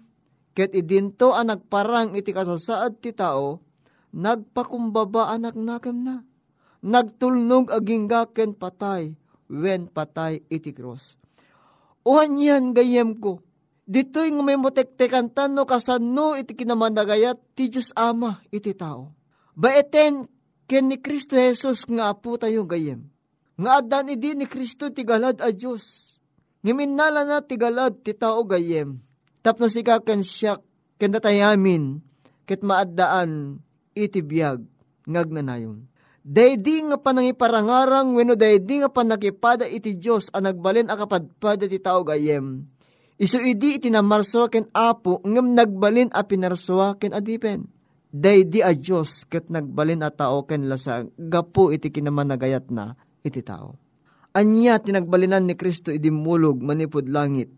ket 0.58 0.74
idinto 0.74 1.38
ang 1.38 1.54
nagparang 1.54 2.18
iti 2.18 2.34
kasasaad 2.34 2.98
ti 2.98 3.14
tao 3.14 3.62
nagpakumbaba 4.10 5.30
anak 5.30 5.54
nakem 5.54 6.02
na. 6.02 6.26
Nagtulnog 6.82 7.70
aging 7.70 8.10
gaken 8.10 8.54
patay 8.58 9.14
when 9.48 9.88
patay 9.88 10.44
iti 10.52 10.70
cross. 10.76 11.16
Uhan 12.04 12.38
yan 12.38 12.72
gayem 12.72 13.16
ko. 13.18 13.42
Dito'y 13.88 14.36
nga 14.36 14.44
may 14.44 14.60
motektekan 14.60 15.32
tano 15.32 15.64
kasano 15.64 16.36
iti 16.36 16.52
kinamanagayat 16.52 17.40
ti 17.56 17.72
Diyos 17.72 17.96
Ama 17.96 18.44
iti 18.52 18.76
tao. 18.76 19.16
Baeten 19.56 20.28
ken 20.68 20.92
ni 20.92 21.00
Kristo 21.00 21.40
Jesus 21.40 21.88
nga 21.88 22.12
apo 22.12 22.36
tayo 22.36 22.68
gayem. 22.68 23.08
Nga 23.56 23.70
adan 23.80 24.12
idi 24.12 24.36
ni 24.36 24.44
Kristo 24.44 24.92
ti 24.92 25.02
galad 25.08 25.40
a 25.40 25.48
Diyos. 25.48 26.16
Ngiminala 26.60 27.24
na 27.24 27.40
ti 27.40 27.56
galad 27.56 28.04
ti 28.04 28.12
tao 28.12 28.44
gayem. 28.44 29.00
Tapno 29.40 29.72
sika 29.72 30.04
ken 30.04 30.20
siyak 30.20 30.60
ken 31.00 31.16
datayamin 31.16 32.04
ket 32.44 32.60
maaddaan 32.60 33.64
iti 33.96 34.20
biyag 34.20 34.60
ngagnanayon. 35.08 35.88
Daydi 36.28 36.84
nga 36.84 37.00
panangiparangarang 37.00 38.12
wenno 38.12 38.36
daydi 38.36 38.84
nga 38.84 38.92
panakipada 38.92 39.64
iti 39.64 39.96
Dios 39.96 40.28
ang 40.36 40.44
nagbalin 40.44 40.92
akapadpada 40.92 41.64
ti 41.64 41.80
tao 41.80 42.04
gayem. 42.04 42.68
Isu 43.16 43.40
idi 43.40 43.80
iti 43.80 43.88
namarso 43.88 44.44
ken 44.52 44.68
apo 44.76 45.24
ngem 45.24 45.56
nagbalin 45.56 46.12
a 46.12 46.20
pinarswa 46.28 47.00
ken 47.00 47.16
adipen. 47.16 47.64
day 48.12 48.44
di 48.44 48.60
a 48.64 48.72
Diyos 48.72 49.24
ket 49.28 49.48
nagbalin 49.52 50.04
a 50.04 50.12
tao 50.12 50.44
ken 50.44 50.68
lasag 50.68 51.12
gapu 51.16 51.72
iti 51.72 51.88
kinamanagayat 51.88 52.68
na 52.72 52.92
iti 53.24 53.40
tao. 53.40 53.80
Anya 54.36 54.80
tinagbalinan 54.84 55.48
ni 55.48 55.56
Kristo 55.56 55.88
idimulog 55.88 56.60
manipod 56.60 57.08
langit 57.08 57.48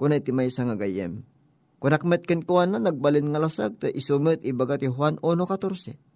kuna 0.00 0.16
iti 0.16 0.32
may 0.32 0.48
nga 0.48 0.76
gayem. 0.80 1.24
Kunakmet 1.76 2.24
ken 2.24 2.40
kuan 2.40 2.72
na 2.72 2.80
nagbalin 2.80 3.36
nga 3.36 3.40
lasag 3.40 3.76
ta 3.76 3.92
isumet 3.92 4.40
ibaga 4.48 4.80
ti 4.80 4.88
Juan 4.88 5.20
1.14. 5.20 6.13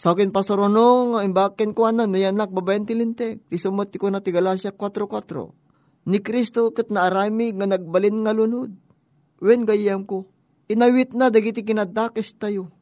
Sa 0.00 0.16
akin 0.16 0.32
pasorono 0.32 1.12
nga 1.12 1.20
imbaken 1.28 1.76
kuan 1.76 2.00
na 2.00 2.08
nayanak 2.08 2.48
babayan 2.48 2.88
ti 2.88 2.96
lintek. 2.96 3.44
Isumet 3.52 3.92
ti 3.92 4.00
kuna 4.00 4.24
ti 4.24 4.32
Galacia 4.32 4.72
4.4. 4.72 6.08
Ni 6.08 6.24
Kristo 6.24 6.72
ket 6.72 6.88
naarami 6.88 7.52
nga 7.52 7.68
nagbalin 7.68 8.24
nga 8.24 8.32
lunod. 8.32 8.72
Wen 9.44 9.68
gayem 9.68 10.08
ko, 10.08 10.24
inawit 10.72 11.12
na 11.12 11.28
dagiti 11.28 11.60
kinadakes 11.60 12.32
tayo. 12.40 12.72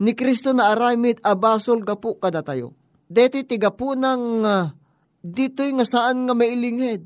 Ni 0.00 0.16
Kristo 0.16 0.56
na 0.56 0.72
aramid 0.72 1.20
abasol 1.20 1.84
gapu 1.84 2.16
kada 2.16 2.40
tayo. 2.40 2.72
Deti 3.04 3.44
ti 3.44 3.60
gapu 3.60 3.92
ng 3.92 4.40
uh, 4.40 4.72
dito'y 5.20 5.76
nga 5.76 5.84
saan 5.84 6.24
nga 6.24 6.32
mailinghed. 6.32 7.04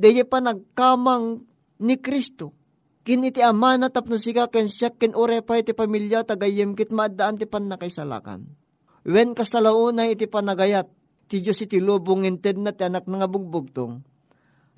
Deye 0.00 0.24
pa 0.24 0.40
nagkamang 0.40 1.44
ni 1.84 2.00
Kristo. 2.00 2.56
Kiniti 3.04 3.44
ama 3.44 3.76
na 3.76 3.92
tapno 3.92 4.16
sika 4.16 4.48
ken 4.48 4.72
siya 4.72 4.88
ken 4.96 5.12
orepay 5.12 5.60
ti 5.60 5.76
pamilya 5.76 6.24
tagayem 6.24 6.72
kit 6.72 6.96
maadaan 6.96 7.36
ti 7.36 7.44
pan 7.44 7.68
salakan. 7.92 8.64
Wen 9.06 9.38
kastalauna 9.38 10.10
iti 10.10 10.26
panagayat, 10.26 10.90
ti 11.30 11.38
Diyos 11.38 11.62
iti 11.62 11.78
lubong 11.78 12.26
inted 12.26 12.58
na 12.58 12.74
ti 12.74 12.82
anak 12.82 13.06
nga 13.06 13.30
bugbugtong. 13.30 14.02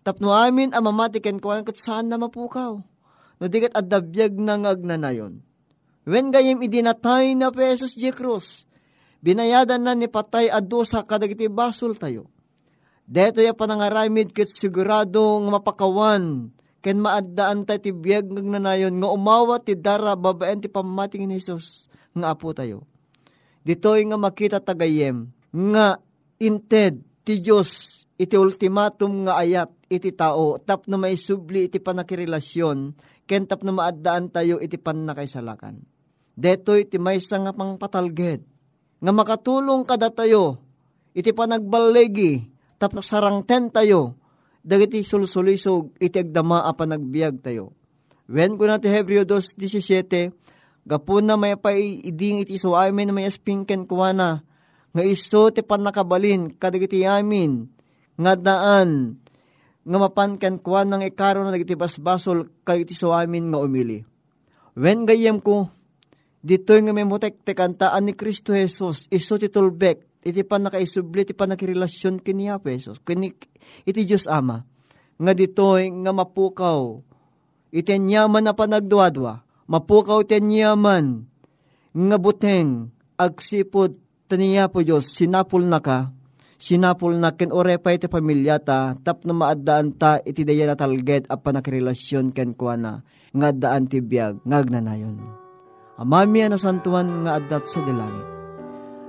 Tapno 0.05 0.37
amin 0.37 0.77
amamati 0.77 1.25
ken 1.25 1.41
kuan 1.41 1.65
kat 1.65 1.81
saan 1.81 2.13
na 2.13 2.21
mapukaw. 2.21 2.77
No 3.41 3.45
digat 3.49 3.73
adabiyag 3.73 4.37
na 4.37 4.61
ngagnanayon. 4.61 5.41
Wen 6.05 6.29
gayem 6.29 6.61
idinatay 6.61 7.33
na 7.37 7.49
pesos 7.49 7.97
di 7.97 8.09
krus, 8.13 8.69
binayadan 9.25 9.85
na 9.85 9.93
ni 9.97 10.09
patay 10.09 10.49
adosa 10.49 11.05
kadagiti 11.05 11.51
basol 11.51 11.99
tayo 11.99 12.31
Deto 13.09 13.41
ya 13.41 13.57
panangaramid 13.57 14.37
ket 14.37 14.53
sigurado 14.53 15.41
nga 15.41 15.51
mapakawan 15.57 16.53
ken 16.85 17.01
maaddaan 17.01 17.65
tayo 17.65 17.81
ti 17.81 17.89
biyag 17.89 18.29
nagnanayon 18.29 19.01
nga 19.01 19.09
umawa 19.09 19.57
ti 19.65 19.73
dara 19.73 20.13
babaen 20.13 20.61
ti 20.61 20.69
pamating 20.69 21.25
ni 21.25 21.41
Jesus 21.41 21.89
nga 22.13 22.37
apo 22.37 22.53
tayo. 22.53 22.85
Ditoy 23.69 24.09
nga 24.09 24.17
makita 24.17 24.65
tagayem 24.65 25.29
nga 25.53 26.01
inted 26.41 27.05
ti 27.21 27.45
Dios 27.45 28.01
iti 28.17 28.33
ultimatum 28.33 29.29
nga 29.29 29.45
ayat 29.45 29.69
iti 29.93 30.09
tao 30.17 30.57
tap 30.57 30.89
na 30.89 30.97
may 30.97 31.21
subli 31.21 31.69
iti 31.69 31.77
panakirelasyon 31.77 32.97
ken 33.29 33.45
tap 33.45 33.61
na 33.61 33.77
maaddaan 33.77 34.33
tayo 34.33 34.57
iti 34.57 34.81
panakaisalakan. 34.81 35.85
Detoy 36.33 36.89
iti 36.89 36.97
maysa 36.97 37.45
nga 37.45 37.53
pangpatalged 37.53 38.41
nga 39.05 39.13
makatulong 39.13 39.85
kada 39.85 40.09
tayo 40.17 40.65
iti 41.13 41.37
panagbalegi 41.37 42.49
tapos 42.81 43.11
sarang 43.11 43.45
ten 43.45 43.69
tayo, 43.69 44.17
dagiti 44.63 45.03
sulsulisog 45.05 45.93
iti 46.01 46.23
agdama 46.23 46.65
a 46.65 46.73
panagbiag 46.73 47.43
tayo. 47.45 47.75
When 48.31 48.55
ko 48.55 48.65
natin 48.65 48.95
Hebreo 48.95 49.27
2.17, 49.27 50.33
gapo 50.89 51.21
na 51.21 51.37
may 51.37 51.53
pa 51.61 51.77
iding 51.77 52.49
iti 52.49 52.57
so 52.57 52.73
amin 52.73 53.13
may 53.13 53.29
aspingken 53.29 53.85
kuwana, 53.85 54.41
nga 54.97 55.03
iso 55.05 55.53
ti 55.53 55.61
panakabalin 55.61 56.57
kadagiti 56.57 57.05
amin, 57.05 57.69
nga 58.17 58.33
daan, 58.33 59.21
nga 59.85 59.99
mapankan 60.01 60.57
kuwan 60.57 60.89
ng 60.89 61.05
ikaro 61.13 61.45
na 61.45 61.53
dagiti 61.53 61.77
basbasol 61.77 62.49
kay 62.65 62.89
iti 62.89 62.97
so 62.97 63.13
amin 63.13 63.53
nga 63.53 63.61
umili. 63.61 64.01
When 64.73 65.05
gayem 65.05 65.45
ko, 65.45 65.69
dito 66.41 66.73
nga 66.73 66.97
may 66.97 67.05
mutek 67.05 67.45
tekantaan 67.45 68.09
ni 68.09 68.17
Kristo 68.17 68.57
Jesus, 68.57 69.13
iso 69.13 69.37
ti 69.37 69.53
tulbek, 69.53 70.25
iti 70.25 70.41
pa 70.41 70.57
nakaisubli, 70.57 71.29
iti 71.29 71.35
pa 71.37 71.45
nakirelasyon 71.45 72.25
kini 72.25 72.49
Pesos, 72.65 72.97
kini, 73.05 73.29
iti 73.85 74.01
Diyos 74.09 74.25
Ama, 74.25 74.65
nga 75.19 75.33
ditoy 75.37 75.93
nga 75.93 76.13
mapukaw, 76.17 77.03
iti 77.75 77.93
nyaman 77.93 78.49
na 78.49 78.57
panagduadwa, 78.57 79.48
mapukaw 79.69 80.25
iti 80.25 80.41
nyaman, 80.41 81.29
nga 81.95 82.17
buteng, 82.17 82.91
agsipod, 83.21 84.01
taniya 84.27 84.73
po 84.73 84.81
Diyos, 84.81 85.13
sinapul 85.13 85.69
na 85.69 85.79
ka, 85.79 86.11
sinapul 86.57 87.21
na 87.21 87.37
ken 87.37 87.53
orepay 87.53 88.01
iti 88.01 88.09
pamilyata, 88.09 88.97
tap 89.05 89.23
na 89.29 89.37
maadaan 89.37 89.95
ta, 89.95 90.19
iti 90.25 90.43
daya 90.43 90.73
na 90.73 90.75
talget, 90.75 91.29
a 91.29 91.37
panakirelasyon 91.37 92.33
ken 92.33 92.57
kuana, 92.57 93.05
nga 93.37 93.49
daan 93.53 93.87
ti 93.87 94.01
biyag, 94.01 94.41
ngagnanayon. 94.49 95.21
Amami 95.99 96.47
na 96.47 96.57
santuan 96.57 97.27
nga 97.27 97.43
adat 97.43 97.67
sa 97.67 97.83
dilangit 97.83 98.39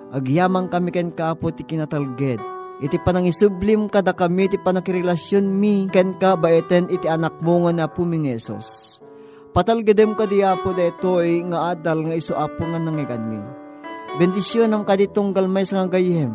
Agyamang 0.10 0.74
kami 0.74 0.89
ken 0.89 1.13
kaapo 1.13 1.54
ti 1.54 1.62
kinatalged. 1.62 2.41
Iti 2.82 2.98
panangisublim 3.06 3.91
kada 3.93 4.15
kami 4.17 4.50
ti 4.50 4.58
panakirelasyon 4.58 5.45
mi 5.45 5.86
ken 5.93 6.17
ka 6.17 6.34
baeten 6.34 6.89
iti 6.89 7.06
anak 7.06 7.38
mo 7.45 7.62
nga 7.62 7.72
na 7.76 7.86
pumingesos. 7.86 8.98
Patalgedem 8.98 9.09
ka 9.53 10.25
di 10.29 10.39
apo 10.45 10.69
detoy 10.71 11.43
nga 11.49 11.73
adal 11.73 12.05
nga 12.05 12.15
iso 12.15 12.38
apo 12.38 12.63
nga 12.63 12.79
nangigan 12.79 13.23
mi. 13.27 13.41
Bendisyon 14.21 14.73
ang 14.73 14.85
kaditong 14.85 15.33
galmay 15.33 15.65
sa 15.65 15.83
nga 15.83 15.97
gayem. 15.97 16.33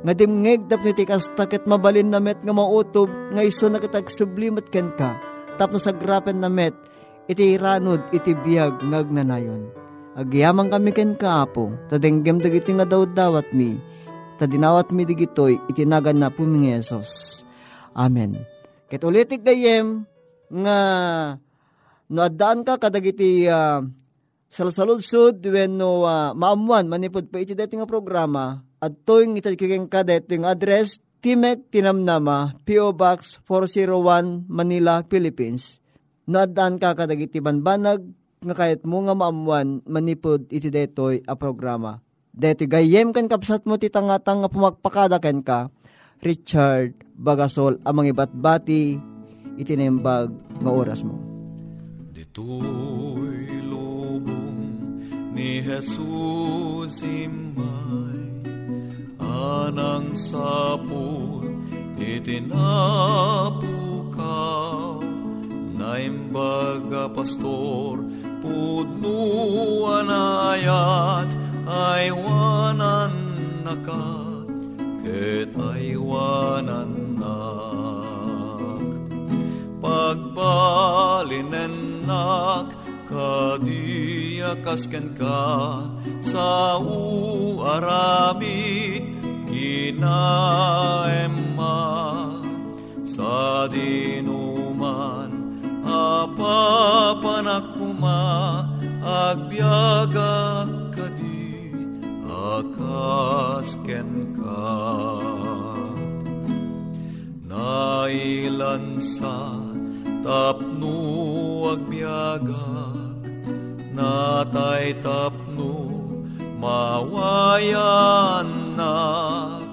Nga 0.00 0.12
dimngeg 0.16 0.64
dapit 0.68 0.96
iti 0.96 1.04
kastakit 1.04 1.68
mabalin 1.68 2.08
na 2.08 2.20
met 2.20 2.40
nga 2.40 2.56
mautob 2.56 3.12
nga 3.36 3.42
iso 3.44 3.68
na 3.68 3.80
kitagsublimat 3.80 4.72
ken 4.72 4.88
ka. 4.96 5.16
Tapos 5.60 5.84
sagrapen 5.84 6.40
na 6.40 6.48
met 6.48 6.72
iti 7.28 7.56
iranod 7.56 8.00
iti 8.10 8.32
biyag 8.32 8.80
ngagnanayon 8.80 9.80
Agyamang 10.10 10.74
kami 10.74 10.90
ken 10.90 11.14
kaapo, 11.14 11.70
tadenggem 11.86 12.42
dagiti 12.42 12.74
nga 12.74 12.82
daw 12.82 13.06
dawat 13.06 13.54
mi, 13.54 13.78
tadinawat 14.42 14.90
mi 14.90 15.06
digitoy 15.06 15.54
itinagan 15.70 16.18
na 16.18 16.34
po 16.34 16.42
mi. 16.42 16.74
Amen. 17.94 18.42
Ket 18.90 19.06
ulitik 19.06 19.46
gayem 19.46 20.02
nga 20.50 20.76
no 22.10 22.26
addaan 22.26 22.66
ka 22.66 22.76
kadagiti 22.76 23.46
uh, 23.46 23.80
salsaludsud 24.50 25.38
when 25.46 25.78
no 25.78 26.02
uh, 26.02 26.34
maamuan 26.34 26.90
manipod 26.90 27.30
pa 27.30 27.38
iti 27.38 27.54
dati 27.54 27.78
nga 27.78 27.86
programa 27.86 28.60
at 28.82 28.92
toing 29.06 29.38
itatkiking 29.38 29.86
ka 29.86 30.02
dati 30.02 30.34
nga 30.42 30.52
address 30.52 30.98
Timek 31.20 31.68
Tinamnama, 31.68 32.56
P.O. 32.64 32.96
Box 32.96 33.44
401, 33.44 34.48
Manila, 34.48 35.04
Philippines. 35.04 35.76
No 36.24 36.40
addaan 36.40 36.80
ka 36.80 36.96
kadagiti 36.96 37.44
banbanag 37.44 38.00
nga 38.40 38.54
kahit 38.56 38.88
mo 38.88 39.04
nga 39.04 39.12
maamuan 39.12 39.84
manipod 39.84 40.48
iti 40.48 40.72
detoy 40.72 41.20
a 41.28 41.36
programa. 41.36 42.00
Deti 42.32 42.64
gayem 42.64 43.12
kan 43.12 43.28
kapsat 43.28 43.68
mo 43.68 43.76
ti 43.76 43.92
tangatang 43.92 44.40
nga 44.40 44.48
pumagpakada 44.48 45.20
ken 45.20 45.44
ka, 45.44 45.68
Richard 46.24 46.96
Bagasol 47.20 47.84
amang 47.84 48.08
ibatbati 48.08 48.96
itinembag 49.60 50.32
nga 50.64 50.70
oras 50.72 51.04
mo. 51.04 51.29
Ditoy 52.30 53.58
lubong 53.66 54.62
ni 55.34 55.58
Jesus 55.66 57.02
imay. 57.02 58.22
Anang 59.18 60.14
sapul 60.14 61.58
itinapukaw 61.98 63.58
na 65.74 65.98
imbaga 65.98 67.10
pastor 67.10 68.06
pudno 68.38 69.90
anayat 69.90 71.34
aywanan 71.66 73.10
nakat 73.66 74.46
ket 75.02 75.50
aywanan 75.58 76.94
nak. 77.18 78.86
Pagbalinen 79.82 81.89
nak 82.10 82.74
kadiakasken 83.06 85.14
ka. 85.14 85.86
Sa 86.18 86.82
uaramid 86.82 88.42
kinaemma 89.46 90.18
sa 93.06 93.70
dinuman 93.70 95.30
apapanakuma 95.86 98.18
agbiaga 99.02 100.66
kadi 100.94 101.74
akasken 102.30 104.38
ka 104.38 104.70
nailansa 107.50 109.34
tapno 110.22 110.69
agbiaga 111.70 112.66
natay 113.96 114.86
tapno 115.04 115.74
mawayan 116.62 118.48
nak 118.80 119.70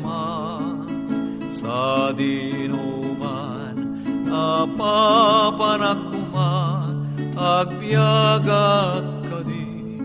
sa 2.13 2.21
dinuman 2.21 4.05
apapanakuma 4.29 6.85
agbiagak 7.33 9.33
kadi 9.33 9.97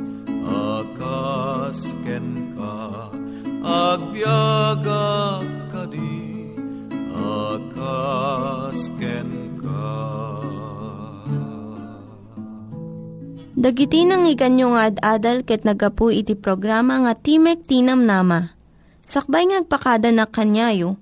akasken 0.48 2.56
ka 2.56 3.12
agbiagak 3.60 5.44
kadi 5.68 6.48
akasken 7.12 8.00
ka 9.60 9.92
Dagiti 13.60 14.08
nang 14.08 14.24
iganyo 14.24 14.80
nga 14.80 14.96
ad-adal 14.96 15.44
ket 15.44 15.68
nagapu 15.68 16.16
iti 16.16 16.40
programa 16.40 17.04
nga 17.04 17.20
Timek 17.20 17.68
Tinam 17.68 18.08
Nama. 18.08 18.56
Sakbay 19.10 19.50
ngagpakada 19.50 20.14
na 20.14 20.30
kanyayo, 20.30 21.02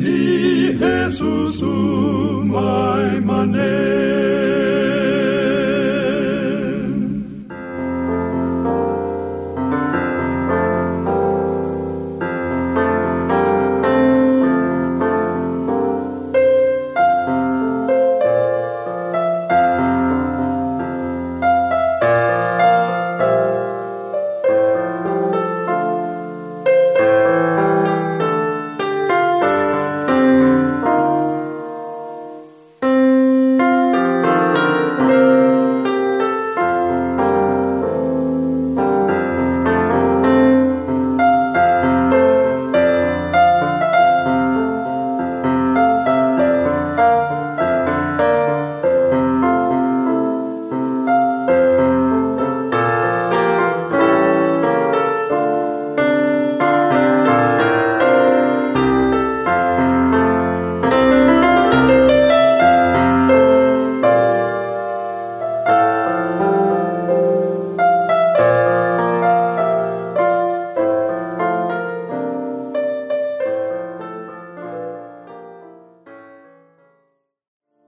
ni 0.00 0.72
Jesús, 0.80 1.60
my 1.60 3.20
mané. 3.20 4.89